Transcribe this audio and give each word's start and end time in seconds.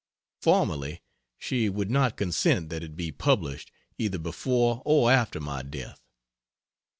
Formerly 0.41 1.03
she 1.37 1.69
would 1.69 1.91
not 1.91 2.17
consent 2.17 2.69
that 2.69 2.81
it 2.81 2.95
be 2.95 3.11
published 3.11 3.71
either 3.99 4.17
before 4.17 4.81
or 4.83 5.11
after 5.11 5.39
my 5.39 5.61
death. 5.61 6.01